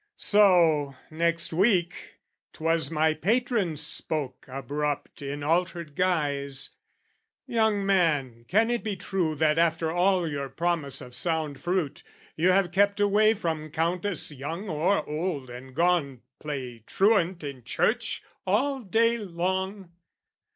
[0.17, 2.17] So, next week,
[2.53, 6.71] 'twas my patron spoke abrupt, In altered guise,
[7.45, 12.01] "Young man, can it be true "That after all your promise of sound fruit,
[12.35, 18.23] "You have kept away from Countess young or old "And gone play truant in church
[18.47, 19.91] all day long?